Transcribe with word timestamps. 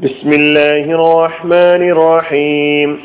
ബിസ്മില്ലാഹിർ 0.00 1.22
റഹ്മാനിർ 1.22 1.94
റഹീം 1.94 2.98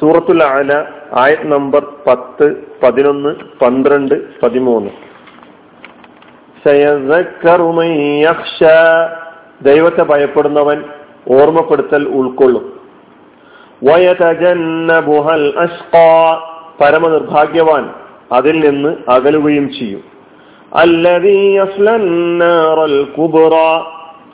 സൂറത്തുൽ 0.00 0.42
അല 0.42 0.84
ആയത് 1.18 1.52
നമ്പർ 1.52 1.86
പത്ത് 2.06 2.56
പതിനൊന്ന് 2.82 3.34
പന്ത്രണ്ട് 3.62 4.40
പതിമൂന്ന്. 4.40 4.90
ദൈവത്തെ 9.62 10.02
ഭയപ്പെടുന്നവൻ 10.02 10.84
ഓർമ്മപ്പെടുത്തൽ 11.30 12.08
ഉൾക്കൊള്ളും. 12.08 12.80
പരമ 13.82 15.48
പരമനിർഭാഗ്യവാൻ 16.80 17.94
അതിൽ 18.32 18.70
നിന്ന് 18.70 18.96
അകലുകയും 19.08 19.72
ചെയ്യും. 19.72 20.02
കുബറ. 23.18 23.54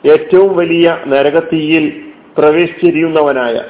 ഏറ്റവും 0.05 0.57
വലിയ 0.57 0.97
നരകത്തീയിൽ 1.07 2.01
പ്രവേശിച്ചിരിക്കുന്നവനായ. 2.37 3.61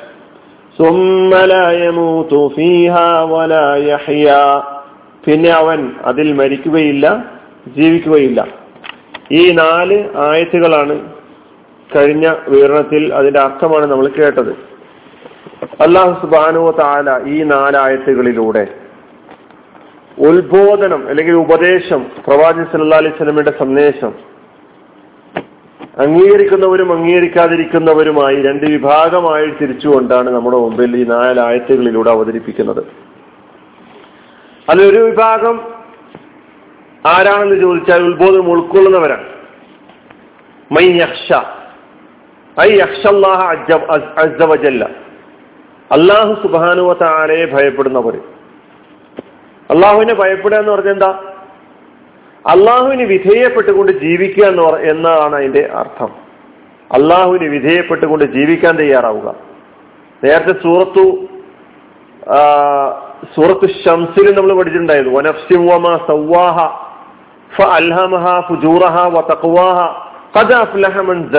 പിന്നെ 5.25 5.49
അവൻ 5.49 5.91
അതിൽ 6.05 6.33
മരിക്കുകയില്ല 6.33 7.25
ജീവിക്കുകയില്ല. 7.77 8.47
ഈ 9.31 9.51
നാല് 9.51 10.09
ആയത്തുകളാണ് 10.15 11.13
കഴിഞ്ഞ 11.95 12.33
വിവരണത്തിൽ 12.47 13.13
അതിന്റെ 13.13 13.39
അർത്ഥമാണ് 13.39 13.85
നമ്മൾ 13.85 14.07
കേട്ടത്. 14.07 14.51
അള്ളാഹു 15.81 16.21
സുബാനു 16.21 16.71
താല 16.79 17.29
ഈ 17.29 17.43
നാലായത്തുകളിലൂടെ 17.43 18.67
ഉത്ബോധനം 20.19 21.07
അല്ലെങ്കിൽ 21.09 21.33
ഉപദേശം 21.33 22.05
പ്രവാചി 22.27 22.63
സല്ലാ 22.63 22.97
അലൈഹി 22.97 23.17
സ്വലമിയുടെ 23.17 23.53
സന്ദേശം 23.59 24.13
അംഗീകരിക്കുന്നവരും 26.01 26.93
അംഗീകരിക്കാതിരിക്കുന്നവരുമായി 26.93 28.41
രണ്ട് 28.41 28.65
വിഭാഗമായി 28.65 29.47
തിരിച്ചുകൊണ്ടാണ് 29.61 30.29
നമ്മുടെ 30.29 30.57
മുമ്പിൽ 30.57 30.97
ഈ 30.97 31.03
നാലായത്തുകളിലൂടെ 31.03 32.11
അവതരിപ്പിക്കുന്നത്. 32.11 32.83
അതിലൊരു 34.69 34.99
വിഭാഗം 35.05 35.55
ആരാണെന്ന് 37.05 37.55
ചോദിച്ചാൽ 37.55 38.03
ഉത്ബോധനം 38.03 38.51
ഉൾക്കൊള്ളുന്നവരാണ്. 38.51 39.25
മൈ 40.71 40.85
യക്ഷ 40.85 41.33
ഐ 42.61 42.69
യക്ഷല്ലാഹ 42.77 43.41
അജവജല്ല 44.17 44.83
അള്ളാഹു 45.91 46.33
സുബാനുവത്ത 46.33 47.03
ആരെ 47.03 47.45
ഭയപ്പെടുന്നവർ. 47.53 48.17
അള്ളാഹുവിനെ 49.69 50.13
ഭയപ്പെടുക 50.13 50.57
എന്ന് 50.57 50.71
പറഞ്ഞെന്താ 50.71 51.09
അള്ളാഹുവിന് 52.47 53.03
വിധേയപ്പെട്ടുകൊണ്ട് 53.03 53.91
ജീവിക്കുക 53.91 54.43
എന്ന് 54.43 54.63
എന്നതാണ് 54.63 55.35
അതിന്റെ 55.35 55.69
അർത്ഥം. 55.75 56.09
അള്ളാഹുവിന് 56.91 57.43
വിധേയപ്പെട്ടുകൊണ്ട് 57.43 58.25
ജീവിക്കാൻ 58.25 58.75
തയ്യാറാവുക. 58.75 59.35
നേരത്തെ 60.23 60.63
സൂറത്തു 60.63 61.25
സൂറത്ത് 63.35 63.69
ഷംസിൽ 63.85 64.37
നമ്മൾ 64.37 64.53
പഠിച്ചിട്ടുണ്ടായിരുന്നു. 64.53 65.19
ഖദ 70.39 70.53
അഫ്ലഹ 70.53 70.99
മൻ 70.99 71.29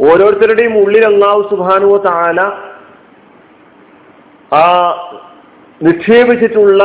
ഓരോരുത്തരുടെയും 0.00 0.78
ഉള്ളിൽ 0.78 1.04
അള്ളാഹു 1.04 1.48
സുബ്ഹാനഹു 1.50 1.96
താല 1.96 2.40
ആ 4.54 4.64
നിക്ഷേപിച്ചിട്ടുള്ള 5.82 6.82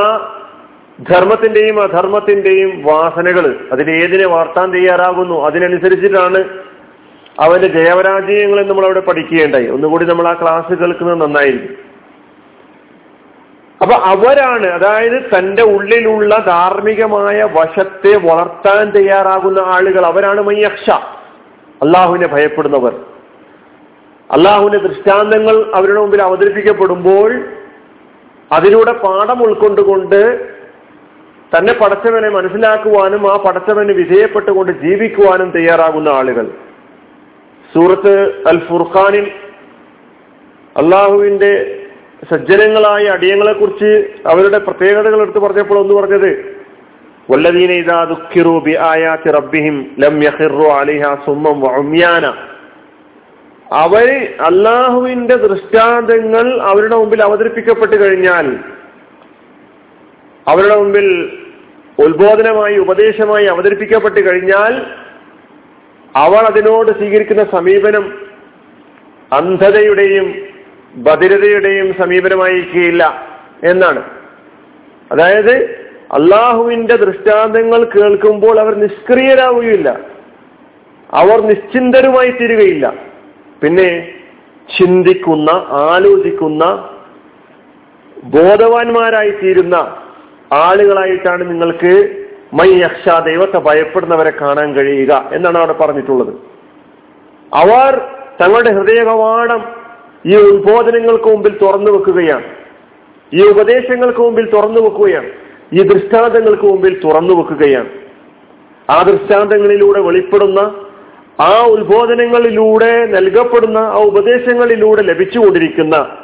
ധർമ്മത്തിന്റെയും 1.09 1.81
അധർമ്മത്തിന്റെയും 1.81 2.83
വാസനകൾ 2.83 3.67
അതിലേതിനെ 3.71 4.27
വാർത്താൻ 4.27 4.71
തയ്യാറാകുന്നു 4.71 5.45
അതിനനുസരിച്ചിട്ടാണ് 5.45 6.43
അവന്റെ 7.39 7.67
ജയപരാജയങ്ങൾ 7.67 8.65
നമ്മൾ 8.65 8.85
അവിടെ 8.85 8.99
പഠിക്കുകയുണ്ടായി. 8.99 9.67
ഒന്നുകൂടി 9.67 10.05
നമ്മൾ 10.05 10.27
ആ 10.27 10.33
ക്ലാസ് 10.33 10.73
കേൾക്കുന്നത് 10.73 11.21
നന്നായിരിക്കും. 11.21 11.91
അപ്പൊ 13.81 13.95
അവരാണ് 13.95 14.67
അതായത് 14.67 15.37
തന്റെ 15.37 15.63
ഉള്ളിലുള്ള 15.63 16.43
ധാർമ്മികമായ 16.47 17.43
വശത്തെ 17.43 18.17
വളർത്താൻ 18.17 18.89
തയ്യാറാകുന്ന 18.89 19.59
ആളുകൾ 19.59 20.05
അവരാണ് 20.05 20.41
മയ്യക്ഷ. 20.41 20.89
അള്ളാഹുവിനെ 21.81 22.27
ഭയപ്പെടുന്നവർ. 22.27 22.95
അള്ളാഹുവിന്റെ 24.31 24.87
ദൃഷ്ടാന്തങ്ങൾ 24.87 25.71
അവരുടെ 25.75 25.99
മുമ്പിൽ 25.99 26.21
അവതരിപ്പിക്കപ്പെടുമ്പോൾ 26.21 27.43
അതിലൂടെ 28.51 28.91
പാഠം 28.91 29.43
ഉൾക്കൊണ്ടുകൊണ്ട് 29.43 30.50
തന്നെ 31.57 31.73
പടച്ചവനെ 31.73 32.29
മനസ്സിലാക്കുവാനും 32.29 33.31
ആ 33.31 33.37
പടച്ചവന് 33.37 33.91
വിധേയപ്പെട്ടുകൊണ്ട് 33.91 34.71
ജീവിക്കുവാനും 34.71 35.51
തയ്യാറാകുന്ന 35.51 36.09
ആളുകൾ. 36.09 36.45
സൂറത്ത് 37.73 38.43
അൽ 38.47 38.59
ഫുർഖാനിൽ 38.59 39.31
അള്ളാഹുവിന്റെ 40.77 41.77
സജ്ജനങ്ങളായ 42.31 43.05
അടിയങ്ങളെ 43.05 43.53
കുറിച്ച് 43.53 44.09
അവരുടെ 44.27 44.57
പ്രത്യേകതകൾ 44.57 45.21
എടുത്ത് 45.21 45.39
പറഞ്ഞപ്പോൾ 45.39 45.79
ഒന്ന് 45.79 45.93
പറഞ്ഞത് 45.93 46.61
വല്ലദീന 47.31 47.71
ഇദാ 47.71 48.03
ബി 48.03 49.31
റബ്ബിഹിം 49.31 49.85
ലം 49.99 50.23
യഖിറു 50.23 50.63
അവർ 53.71 54.35
അള്ളാഹുവിന്റെ 54.41 55.35
ദൃഷ്ടാന്തങ്ങൾ 55.35 56.61
അവരുടെ 56.61 56.95
മുമ്പിൽ 56.95 57.23
അവതരിപ്പിക്കപ്പെട്ടു 57.23 57.95
കഴിഞ്ഞാൽ 57.95 58.57
അവരുടെ 60.47 60.75
മുമ്പിൽ 60.75 61.07
ഉത്ബോധനമായി 61.99 62.77
ഉപദേശമായി 62.77 63.45
അവതരിപ്പിക്കപ്പെട്ട് 63.45 64.29
കഴിഞ്ഞാൽ 64.29 64.85
അവൾ 66.15 66.35
അതിനോട് 66.35 66.91
സ്വീകരിക്കുന്ന 66.91 67.43
സമീപനം 67.43 68.27
അന്ധതയുടെയും 69.33 70.35
ബധിരതയുടെയും 70.95 71.93
സമീപനമായിരിക്കുകയില്ല 71.93 73.27
എന്നാണ്. 73.63 74.03
അതായത് 75.11 75.81
അള്ളാഹുവിന്റെ 76.11 76.95
ദൃഷ്ടാന്തങ്ങൾ 76.95 77.83
കേൾക്കുമ്പോൾ 77.83 78.59
അവർ 78.59 78.75
നിഷ്ക്രിയരാവുകയില്ല. 78.75 79.99
അവർ 81.13 81.41
നിശ്ചിന്തരുമായി 81.41 82.29
തീരുകയില്ല. 82.29 82.93
പിന്നെ 83.63 84.13
ചിന്തിക്കുന്ന 84.79 85.49
ആലോചിക്കുന്ന 85.69 86.65
ബോധവാന്മാരായി 88.23 89.29
തീരുന്ന 89.29 90.00
ആളുകളായിട്ടാണ് 90.53 91.49
നിങ്ങൾക്ക് 91.49 92.15
മൈ 92.53 92.69
യക്ഷ 92.69 93.09
ദൈവത്തെ 93.09 93.57
ഭയപ്പെടുന്നവരെ 93.57 94.29
കാണാൻ 94.41 94.73
കഴിയുക 94.73 95.29
എന്നാണ് 95.33 95.57
അവിടെ 95.57 95.73
പറഞ്ഞിട്ടുള്ളത്. 95.73 96.33
അവർ 97.53 98.01
തങ്ങളുടെ 98.41 98.73
ഹൃദയകവാടം 98.73 99.63
ഈ 100.25 100.35
ഉദ്ബോധനങ്ങൾക്ക് 100.35 101.25
മുമ്പിൽ 101.25 101.57
തുറന്നു 101.57 101.91
വെക്കുകയാണ്. 101.91 102.43
ഈ 103.33 103.49
ഉപദേശങ്ങൾക്ക് 103.49 104.19
മുമ്പിൽ 104.19 104.49
തുറന്നു 104.49 104.81
വെക്കുകയാണ്. 104.81 105.29
ഈ 105.73 105.81
ദൃഷ്ടാന്തങ്ങൾക്ക് 105.81 106.63
മുമ്പിൽ 106.63 106.99
തുറന്നു 106.99 107.33
വെക്കുകയാണ്. 107.33 107.89
ആ 108.89 109.03
ദൃഷ്ടാന്തങ്ങളിലൂടെ 109.03 109.99
വെളിപ്പെടുന്ന 109.99 110.59
ആ 111.39 111.65
ഉത്ബോധനങ്ങളിലൂടെ 111.65 113.05
നൽകപ്പെടുന്ന 113.05 113.77
ആ 113.77 113.97
ഉപദേശങ്ങളിലൂടെ 113.97 115.01
ലഭിച്ചുകൊണ്ടിരിക്കുന്ന 115.01 116.17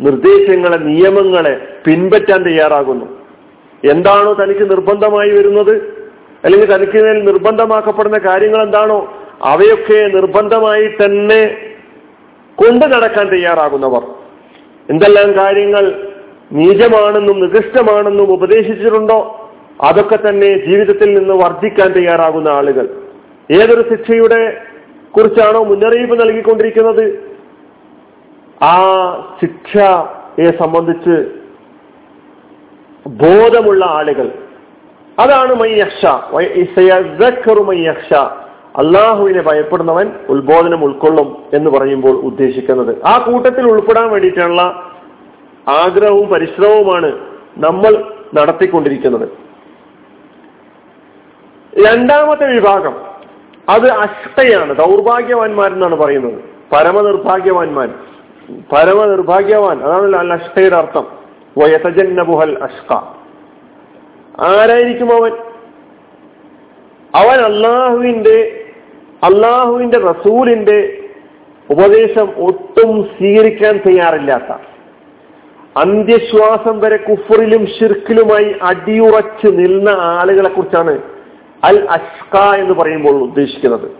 നിർദ്ദേശങ്ങളെ 0.00 0.76
നിയമങ്ങളെ 0.76 1.68
പിൻപറ്റാൻ 1.84 2.44
തയ്യാറാകുന്നു. 2.44 3.27
എന്താണോ 3.84 4.32
തനിക്ക് 4.32 4.70
നിർബന്ധമായി 4.70 5.30
വരുന്നത്? 5.30 5.98
അല്ലെങ്കിൽ 6.44 6.74
തനിക്ക് 6.74 7.26
നിർബന്ധമാക്കപ്പെടുന്ന 7.26 8.18
കാര്യങ്ങൾ 8.18 8.62
എന്താണോ? 8.62 9.12
അവയൊക്കെ 9.42 10.16
നിർബന്ധമായി 10.16 10.86
തന്നെ 10.86 11.56
കൊണ്ടു 12.56 12.86
നടക്കാൻ 12.86 13.28
തയ്യാറാകുന്നവർ. 13.28 14.02
എന്തെല്ലാം 14.90 15.36
കാര്യങ്ങൾ 15.36 16.12
നീചമാണെന്നും 16.52 17.40
നികൃഷ്ടമാണെന്നും 17.40 18.32
ഉപദേശിച്ചിട്ടുണ്ടോ? 18.32 19.50
അതൊക്കെ 19.80 20.18
തന്നെ 20.28 20.66
ജീവിതത്തിൽ 20.66 21.18
നിന്ന് 21.18 21.34
വർദ്ധിക്കാൻ 21.34 21.92
തയ്യാറാകുന്ന 21.92 22.48
ആളുകൾ. 22.48 22.88
ഏതൊരു 23.50 23.88
ശിക്ഷയുടെ 23.88 24.60
കുറിച്ചാണോ 25.16 25.64
മുന്നറിയിപ്പ് 25.64 26.20
നൽകിക്കൊണ്ടിരിക്കുന്നത്? 26.20 27.28
ആ 28.64 28.74
ശിക്ഷയെ 29.40 30.50
സംബന്ധിച്ച് 30.50 31.37
ബോധമുള്ള 33.08 33.84
ആളുകൾ. 33.84 34.32
അതാണ് 35.18 35.54
മയ്യക്ഷ 35.54 36.06
മയ്യക്ഷ 37.62 38.14
അള്ളാഹുവിനെ 38.78 39.42
ഭയപ്പെടുന്നവൻ 39.42 40.12
ഉത്ബോധനം 40.28 40.84
ഉൾക്കൊള്ളും 40.84 41.44
എന്ന് 41.52 41.70
പറയുമ്പോൾ 41.70 42.12
ഉദ്ദേശിക്കുന്നത്. 42.12 42.96
ആ 43.06 43.18
കൂട്ടത്തിൽ 43.18 43.70
ഉൾപ്പെടാൻ 43.70 44.10
വേണ്ടിയിട്ടുള്ള 44.10 44.62
ആഗ്രഹവും 45.68 46.28
പരിശ്രമവുമാണ് 46.28 47.18
നമ്മൾ 47.58 48.12
നടത്തിക്കൊണ്ടിരിക്കുന്നത്. 48.34 49.28
രണ്ടാമത്തെ 51.86 52.54
വിഭാഗം 52.54 52.96
അത് 53.68 53.90
അഷ്ടയാണ് 53.90 54.76
ദൗർഭാഗ്യവാന്മാരെന്നാണ് 54.76 55.96
പറയുന്നത്. 55.96 56.44
പരമനിർഭാഗ്യവാന്മാർ. 56.72 57.88
പരമനിർഭാഗ്യവാൻ. 58.72 59.82
അതാണല്ലോ 59.82 60.18
അല്ല 60.18 60.34
അഷ്ടയുടെ 60.34 60.76
അർത്ഥം. 60.76 61.17
വയതജന്നബുഹൽ 61.58 62.58
അഷ്ക. 62.62 62.92
ആരായിരിക്കും 64.40 65.12
അവൻ? 65.12 65.32
അവൻ 67.14 67.38
അള്ളാഹുവിന്റെ 67.44 68.64
അള്ളാഹുവിന്റെ 69.24 69.98
റസൂലിന്റെ 69.98 70.98
ഉപദേശം 71.70 72.28
ഒട്ടും 72.36 73.02
സ്വീകരിക്കാൻ 73.02 73.76
തയ്യാറില്ലാത്ത 73.76 74.60
അന്ത്യശ്വാസം 75.76 76.80
വരെ 76.80 76.96
കുഫറിലും 76.96 77.66
ഷിർക്കിലുമായി 77.66 78.54
അടിയുറച്ച് 78.62 79.46
നിന്ന 79.46 79.88
ആളുകളെ 79.88 80.48
കുറിച്ചാണ് 80.48 81.02
അൽ 81.64 81.88
അഷ്ക 81.90 82.36
എന്ന് 82.36 82.74
പറയുമ്പോൾ 82.74 83.22
ഉദ്ദേശിക്കുന്നത്. 83.22 83.90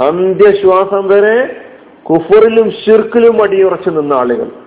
അന്ത്യശ്വാസം 0.00 1.08
വരെ 1.08 1.56
കുഫറിലും 2.02 2.70
ഷിർക്കിലും 2.70 3.42
അടിയുറച്ച് 3.42 3.90
നിന്ന 3.90 4.14
ആളുകൾ. 4.14 4.59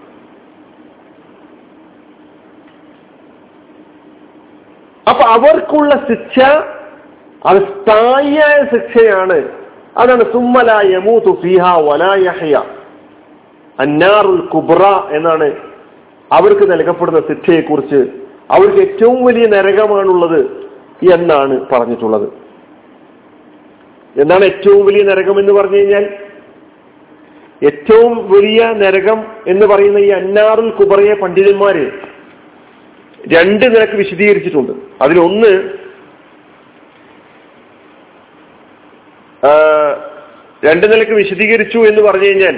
അപ്പൊ 5.09 5.23
അവർക്കുള്ള 5.23 6.05
ശിക്ഷ 6.09 6.39
അത് 7.45 7.57
സ്ഥായിയായ 7.57 8.65
ശിക്ഷയാണ്. 8.73 9.49
അതാണ് 9.97 10.21
സുമ്മല 10.33 10.93
യമൂതു 10.93 11.31
അന്നാറുൽ 13.79 14.39
കുബ്ര 14.39 14.83
എന്നാണ് 15.11 15.51
അവർക്ക് 16.31 16.71
നൽകപ്പെടുന്ന 16.71 17.19
ശിക്ഷയെ 17.19 17.61
കുറിച്ച് 17.61 18.05
അവർക്ക് 18.51 18.77
ഏറ്റവും 18.77 19.25
വലിയ 19.25 19.47
നരകമാണുള്ളത് 19.47 20.39
എന്നാണ് 21.13 21.65
പറഞ്ഞിട്ടുള്ളത്. 21.71 22.29
എന്താണ് 24.21 24.43
ഏറ്റവും 24.43 24.85
വലിയ 24.85 25.03
നരകം 25.03 25.39
എന്ന് 25.39 25.53
പറഞ്ഞു 25.53 25.77
കഴിഞ്ഞാൽ? 25.77 26.05
ഏറ്റവും 27.63 28.31
വലിയ 28.31 28.65
നരകം 28.65 29.23
എന്ന് 29.47 29.65
പറയുന്ന 29.65 29.97
ഈ 29.97 30.09
അന്നാറുൽ 30.09 30.69
കുബറയെ 30.69 31.13
പണ്ഡിതന്മാര് 31.13 32.02
രണ്ട് 33.27 33.65
നിരക്ക് 33.75 33.93
വിശദീകരിച്ചിട്ടുണ്ട്. 33.93 34.71
അതിലൊന്ന് 35.01 35.51
രണ്ട് 40.65 40.85
നിലയ്ക്ക് 40.91 41.13
വിശദീകരിച്ചു 41.13 41.77
എന്ന് 41.77 42.01
പറഞ്ഞു 42.01 42.25
കഴിഞ്ഞാൽ 42.25 42.57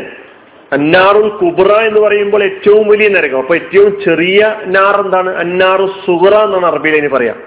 അന്നാറുൽ 0.73 1.29
കുബ്ര 1.29 1.71
എന്ന് 1.87 1.99
പറയുമ്പോൾ 2.01 2.43
ഏറ്റവും 2.43 2.87
വലിയ 2.87 3.07
നരകം 3.09 3.37
അപ്പൊ 3.37 3.55
ഏറ്റവും 3.55 4.03
ചെറിയ 4.05 4.55
നാർ 4.65 4.95
എന്താണ്? 5.05 5.35
അന്നാറു 5.35 5.85
സുഹറ 6.05 6.35
എന്നാണ് 6.43 6.65
അറബിയിൽ 6.65 6.95
ഇനി 6.95 7.07
പറയാം. 7.07 7.37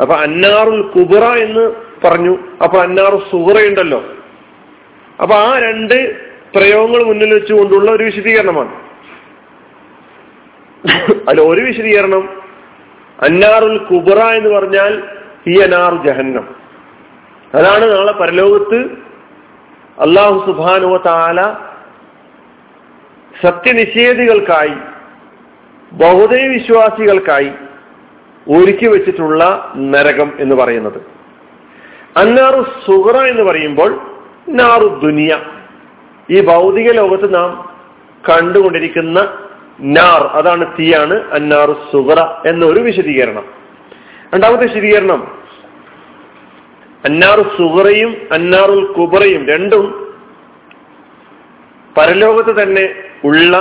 അപ്പൊ 0.00 0.14
അന്നാറുൽ 0.14 0.82
കുബ്ര 0.82 1.24
എന്ന് 1.46 1.64
പറഞ്ഞു. 2.04 2.38
അപ്പൊ 2.62 2.78
അന്നാറു 2.78 3.22
സുഹറ 3.30 3.56
ഉണ്ടല്ലോ. 3.68 4.04
അപ്പൊ 5.22 5.34
ആ 5.34 5.58
രണ്ട് 5.58 5.96
പ്രയോഗങ്ങൾ 6.54 7.02
മുന്നിൽ 7.02 7.34
വെച്ചുകൊണ്ടുള്ള 7.34 7.90
ഒരു 7.90 8.04
വിശദീകരണമാണ്. 8.04 8.72
അല്ല 11.28 11.40
ഒരു 11.40 11.60
വിശദീകരണം. 11.60 12.28
അന്നാറുൽ 13.22 13.78
കുബറ 13.78 14.18
എന്ന് 14.18 14.48
പറഞ്ഞാൽ 14.48 15.02
ഈ 15.46 15.58
അനാറു 15.58 15.96
ജഹന്നം. 15.96 16.48
അതാണ് 17.54 17.90
നാളെ 17.96 18.12
പരലോകത്ത് 18.12 18.76
അള്ളാഹു 20.00 20.46
സുബാനുവ 20.46 20.96
താല 20.96 21.52
സത്യനിഷേധികൾക്കായി 23.42 24.74
ബഹുദൈ 25.92 26.46
വിശ്വാസികൾക്കായി 26.46 27.52
ഒരുക്കി 28.48 28.86
വെച്ചിട്ടുള്ള 28.86 29.72
നരകം 29.76 30.32
എന്ന് 30.38 30.56
പറയുന്നത്. 30.56 31.02
അന്നാറു 32.16 32.62
സുഹറ 32.62 33.16
എന്ന് 33.16 33.42
പറയുമ്പോൾ 33.42 34.00
നാറു 34.48 35.00
ദുനിയ. 35.02 35.38
ഈ 36.30 36.40
ഭൗതിക 36.40 36.92
ലോകത്ത് 36.92 37.34
നാം 37.34 37.76
കണ്ടുകൊണ്ടിരിക്കുന്ന 38.30 39.41
നാർ 39.80 40.26
അതാണ് 40.26 40.78
തീയാണ് 40.78 41.32
അന്നാർ 41.32 41.72
സുഹറ 41.92 42.48
എന്നൊരു 42.48 42.80
വിശദീകരണം. 42.80 43.44
രണ്ടാമത്തെ 44.34 44.62
വിശദീകരണം 44.62 45.42
അന്നാർ 47.04 47.42
സുഹറയും 47.58 48.28
അന്നാറുൽ 48.32 48.92
കുബറയും 48.92 49.48
രണ്ടും 49.48 50.14
പരലോകത്ത് 51.98 52.62
തന്നെ 52.62 52.94
ഉള്ള 53.24 53.56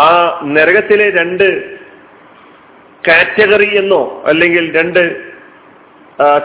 ആ 0.00 0.40
നരകത്തിലെ 0.44 1.10
രണ്ട് 1.10 1.78
കാറ്റഗറി 3.08 3.76
എന്നോ 3.76 4.22
അല്ലെങ്കിൽ 4.26 4.76
രണ്ട് 4.76 5.32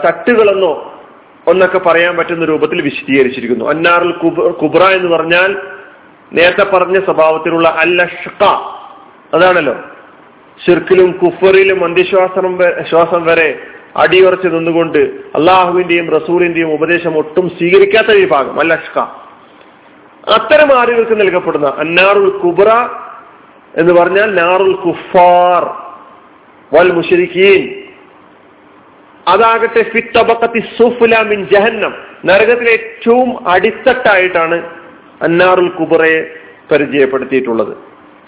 തട്ടുകളെന്നോ 0.06 1.02
ഒന്നൊക്കെ 1.46 1.78
പറയാൻ 1.78 2.16
പറ്റുന്ന 2.16 2.44
രൂപത്തിൽ 2.44 2.82
വിശദീകരിച്ചിരിക്കുന്നു. 2.82 3.64
അന്നാറുൽ 3.64 4.12
കുബ്ര 4.50 4.82
എന്ന് 4.82 5.16
പറഞ്ഞാൽ 5.16 5.77
നേരത്തെ 6.32 6.64
പറഞ്ഞ 6.64 7.04
സ്വഭാവത്തിലുള്ള 7.04 7.68
അല്ലഷ്ക 7.68 8.44
അതാണല്ലോ. 9.34 9.76
ഷിർക്കിലും 10.66 11.12
കുഫറിലും 11.12 11.84
അന്ത്യശ്വാസം 11.84 12.58
ശ്വാസം 12.90 13.24
വരെ 13.24 13.58
അടിയുറച്ച് 13.96 14.46
നിന്നുകൊണ്ട് 14.46 14.98
അള്ളാഹുവിന്റെയും 15.34 16.10
റസൂലിന്റെയും 16.10 16.72
ഉപദേശം 16.72 17.18
ഒട്ടും 17.18 17.48
സ്വീകരിക്കാത്ത 17.48 18.16
വിഭാഗം. 18.16 18.60
അല്ലഷ്ക 18.60 18.98
അത്തരം 20.34 20.78
ആളുകൾക്ക് 20.78 21.20
നൽകപ്പെടുന്ന 21.20 21.72
അന്നാറുൽ 21.78 22.30
കുബ്ര 22.30 22.68
എന്ന് 23.76 23.92
പറഞ്ഞാൽ 23.92 24.34
നാറുൽ 24.34 24.72
കുഫാർ 24.72 25.64
വൽ 26.74 26.92
മുഷരിക്കീൻ 26.92 27.82
അതാകട്ടെ 29.28 29.82
ഫിത്തബക്കത്തി 29.82 30.58
സുഫുല 30.58 31.22
മിൻ 31.22 31.44
ജഹന്നം. 31.44 31.94
നരകത്തിലെ 32.24 32.72
ഏറ്റവും 32.72 33.48
അടിത്തട്ടായിട്ടാണ് 33.48 34.77
അന്നാറുൽ 35.22 35.68
കുബറയെ 35.68 36.34
പരിചയപ്പെടുത്തിയിട്ടുള്ളത്. 36.70 37.76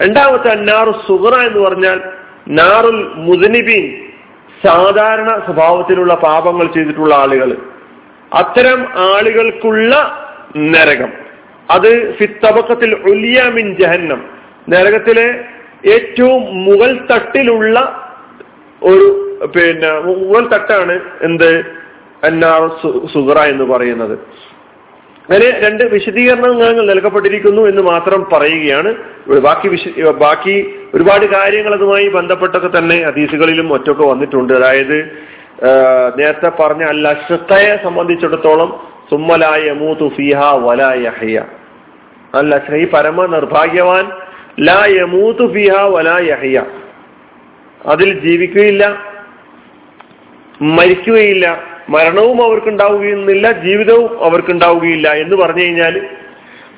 രണ്ടാമത്തെ 0.01 0.49
അന്നാറു 0.49 0.91
സുഹറ 0.91 1.33
എന്ന് 1.33 1.59
പറഞ്ഞാൽ 1.59 2.01
നാറുൽ 2.47 3.11
മുദനിബീൻ 3.15 4.07
സാധാരണ 4.65 5.27
സ്വഭാവത്തിലുള്ള 5.45 6.13
പാപങ്ങൾ 6.13 6.73
ചെയ്തിട്ടുള്ള 6.73 7.15
ആളുകൾ. 7.15 7.57
അത്തരം 8.33 8.87
ആളുകൾക്കുള്ള 8.95 10.17
നരകം. 10.57 11.09
അത് 11.71 12.15
ഫിത്തബക്കത്തിൽ 12.15 12.93
ഒലിയാമിൻ 12.93 13.75
ജഹന്നം. 13.79 14.25
നരകത്തിലെ 14.69 15.43
ഏറ്റവും 15.85 16.63
മുകൾ 16.63 17.07
തട്ടിലുള്ള 17.11 17.79
ഒരു 18.83 19.37
പിന്നെ 19.55 19.99
മുകൾ 19.99 20.47
തട്ടാണ് 20.47 20.99
എന്ത്? 21.21 21.65
അന്നാർ 22.23 22.67
സുഹറ 23.13 23.37
എന്ന് 23.37 23.63
പറയുന്നത്. 23.63 24.19
അങ്ങനെ 25.23 25.47
രണ്ട് 25.63 25.83
വിശദീകരണങ്ങൾ 25.83 26.85
നൽകപ്പെട്ടിരിക്കുന്നു 26.85 27.61
എന്ന് 27.61 27.81
മാത്രം 27.81 28.21
പറയുകയാണ്. 28.31 28.91
ബാക്കി 29.47 29.67
വിശ 29.73 29.83
ബാക്കി 30.23 30.55
ഒരുപാട് 30.95 31.25
കാര്യങ്ങൾ 31.25 31.73
അതുമായി 31.75 32.07
ബന്ധപ്പെട്ടൊക്കെ 32.07 32.69
തന്നെ 32.77 32.97
ഹദീസുകളിലും 33.07 33.67
ഒറ്റൊക്കെ 33.73 34.03
വന്നിട്ടുണ്ട്. 34.03 34.53
അതായത് 34.53 34.97
നേരത്തെ 36.19 36.49
പറഞ്ഞ 36.59 36.83
അല്ല 36.83 37.07
അശ്വത്തയെ 37.07 37.73
സംബന്ധിച്ചിടത്തോളം 37.83 38.69
സുമ്മലായ 39.09 39.71
മൂത്തു 39.71 40.07
ഫിഹ 40.17 40.39
വല 40.65 40.81
യഹയ. 41.05 41.37
അല്ല 42.39 42.61
ഈ 42.75 42.85
പരമ 42.93 43.25
നിർഭാഗ്യവാൻ 43.35 44.05
ലാ 44.67 44.79
യമൂത്തു 44.99 45.45
ഫിഹ 45.53 45.75
വല 45.95 46.09
യഹയ. 46.31 46.57
അതിൽ 47.85 48.09
ജീവിക്കുകയില്ല 48.19 48.83
മരിക്കുകയില്ല 50.61 51.45
മരണവും 51.89 52.45
അവർക്കുണ്ടാവുകയെന്നില്ല 52.45 53.51
ജീവിതവും 53.51 54.23
അവർക്കുണ്ടാവുകയില്ല 54.23 55.13
എന്ന് 55.13 55.35
പറഞ്ഞു 55.35 55.63
കഴിഞ്ഞാൽ 55.63 56.01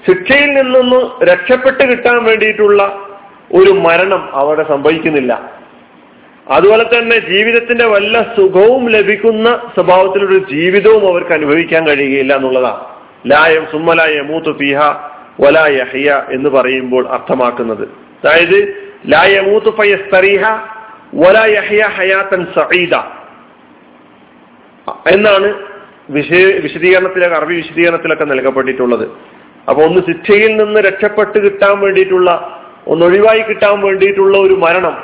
ശിക്ഷയിൽ 0.07 0.53
നിന്നൊന്ന് 0.53 1.25
രക്ഷപ്പെട്ട് 1.25 1.91
കിട്ടാൻ 1.91 2.23
വേണ്ടിയിട്ടുള്ള 2.23 3.07
ഒരു 3.51 3.71
മരണം 3.71 4.35
അവിടെ 4.35 4.63
സംഭവിക്കുന്നില്ല. 4.63 5.51
അതുപോലെ 6.47 6.83
തന്നെ 6.83 7.17
ജീവിതത്തിന്റെ 7.29 7.85
വല്ല 7.85 8.21
സുഖവും 8.37 8.89
ലഭിക്കുന്ന 8.89 9.71
സ്വഭാവത്തിലൊരു 9.75 10.37
ജീവിതവും 10.51 11.07
അവർക്ക് 11.07 11.31
അനുഭവിക്കാൻ 11.31 11.87
കഴിയുകയില്ല 11.87 12.35
എന്നുള്ളതാണ്. 12.35 12.81
ലായം 13.31 13.67
സുമ്മലായ 13.71 14.21
മൂത്ത് 14.21 14.57
ഫിഹ 14.57 14.77
വല 15.41 15.57
യഹിയ 15.59 16.23
എന്ന് 16.31 16.49
പറയുമ്പോൾ 16.49 17.07
അർത്ഥമാക്കുന്നത്. 17.07 17.83
അതായത് 17.83 18.75
ലായ 19.07 19.39
മൂത്ത് 19.39 19.69
ഫയസ്തറിഹ 19.69 20.43
വല 21.15 21.37
യഹിയ 21.37 21.83
ഹയാത്തൻ 21.83 22.45
സഈദ. 22.55 23.22
എന്നാണ് 25.11 25.53
വിശേ 26.09 26.59
വിശദീകരണത്തിലൊക്കെ 26.59 27.35
അറബി 27.35 27.55
വിശദീകരണത്തിലൊക്കെ 27.55 28.23
നൽകപ്പെട്ടിട്ടുള്ളത്. 28.23 29.05
അപ്പൊ 29.69 29.83
ഒന്ന് 29.83 30.01
ശിക്ഷയിൽ 30.07 30.57
നിന്ന് 30.57 30.79
രക്ഷപ്പെട്ട് 30.79 31.39
കിട്ടാൻ 31.39 31.79
വേണ്ടിയിട്ടുള്ള 31.79 32.29
ഒന്ന് 32.87 33.05
ഒഴിവായി 33.05 33.39
കിട്ടാൻ 33.39 33.81
വേണ്ടിയിട്ടുള്ള 33.81 34.37
ഒരു 34.37 34.53
മരണം 34.53 34.95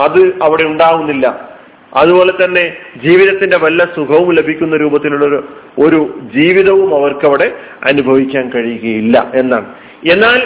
അത് 0.00 0.20
അവിടെ 0.42 0.62
ഉണ്ടാവുന്നില്ല. 0.62 1.50
അതുപോലെ 1.96 2.44
തന്നെ 2.44 2.76
ജീവിതത്തിന്റെ 3.04 3.56
വല്ല 3.56 3.84
സുഖവും 3.84 4.34
ലഭിക്കുന്ന 4.34 4.76
രൂപത്തിലുള്ള 4.76 5.24
ഒരു 5.24 5.44
ഒരു 5.78 6.28
ജീവിതവും 6.34 6.94
അവർക്ക് 6.94 7.26
അവിടെ 7.26 7.54
അനുഭവിക്കാൻ 7.84 8.50
കഴിയുകയില്ല 8.50 9.32
എന്നാണ്. 9.34 9.66
എന്നാൽ 10.10 10.42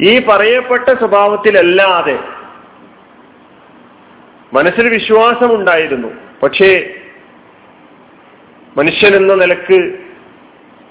ഈ 0.00 0.26
പറയപ്പെട്ട 0.28 0.88
സ്വഭാവത്തിലല്ലാതെ 0.90 2.18
മനസ്സിന് 4.54 4.88
വിശ്വാസമുണ്ടായിരുന്നു. 4.88 6.08
പക്ഷേ 6.42 6.94
മനുഷ്യൻ 8.76 9.14
എന്ന 9.14 9.34
നിലയ്ക്ക് 9.34 9.98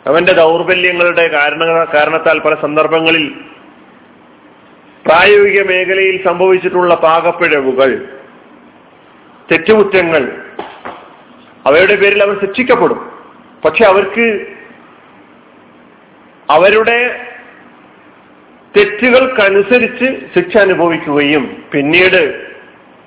അവന്റെ 0.08 0.34
ദൗർബല്യങ്ങളുടെ 0.34 1.28
കാരണ 1.28 1.88
കാരണത്താൽ 1.94 2.40
പല 2.40 2.56
സന്ദർഭങ്ങളിൽ 2.56 3.36
പ്രായോഗിക 5.06 5.64
മേഖലയിൽ 5.64 6.24
സംഭവിച്ചിട്ടുള്ള 6.24 6.96
പാകപ്പിഴവുകൾ 6.96 8.20
തെറ്റുകുറ്റങ്ങൾ 9.52 10.44
അവയുടെ 11.66 11.96
പേരിൽ 11.96 12.24
അവർ 12.24 12.40
ശിക്ഷിക്കപ്പെടും. 12.42 13.12
പക്ഷെ 13.66 13.86
അവർക്ക് 13.86 14.48
അവരുടെ 16.50 17.26
തെറ്റുകൾക്കനുസരിച്ച് 18.78 20.22
ശിക്ഷ 20.36 20.58
അനുഭവിക്കുകയും 20.58 21.64
പിന്നീട് 21.72 22.52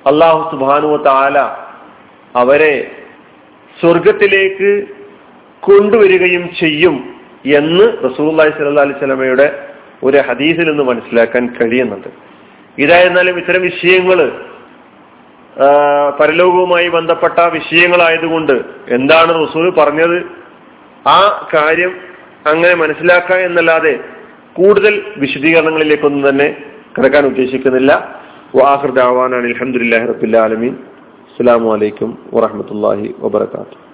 അള്ളാഹു 0.06 0.50
സുബാനുവ 0.50 0.96
താല 1.02 1.38
അവരെ 2.36 2.93
സ്വർഗത്തിലേക്ക് 3.80 4.70
കൊണ്ടുവരികയും 5.62 6.44
ചെയ്യും 6.60 6.96
എന്ന് 7.58 7.86
റസൂല്ലായി 8.04 8.52
സല്ല 8.58 8.80
അലൈഹി 8.80 8.98
സ്വലമയുടെ 8.98 9.46
ഒരു 10.02 10.18
ഹദീസിൽ 10.28 10.66
നിന്ന് 10.70 10.84
മനസ്സിലാക്കാൻ 10.84 11.44
കഴിയുന്നുണ്ട്. 11.58 12.08
ഇതായിരുന്നാലും 12.78 13.36
ഇത്തരം 13.38 13.62
വിഷയങ്ങൾ 13.62 14.18
പരലോകവുമായി 16.20 16.88
ബന്ധപ്പെട്ട 16.88 17.38
വിഷയങ്ങളായതുകൊണ്ട് 17.54 18.52
എന്താണ് 18.88 19.32
റസൂൽ 19.44 19.66
പറഞ്ഞത്? 19.70 20.18
ആ 21.08 21.48
കാര്യം 21.54 21.92
അങ്ങനെ 22.46 22.74
മനസ്സിലാക്കുക 22.74 23.36
എന്നല്ലാതെ 23.36 23.94
കൂടുതൽ 24.52 24.94
വിശദീകരണങ്ങളിലേക്കൊന്നും 25.16 26.24
തന്നെ 26.28 26.48
കിടക്കാൻ 26.96 27.24
ഉദ്ദേശിക്കുന്നില്ല. 27.26 27.92
വാഹൃദാവാനാണ് 28.56 29.46
അലഹമുല്ലാ 29.46 29.98
റബിൻ 30.10 30.36
അലമീൻ 30.46 30.74
അസ്സാം 31.34 31.62
വലൈക്കും 31.64 32.10
വാഹമത്തല്ലാഹി 32.34 33.08
വാബർക്കാത്തു 33.18 33.78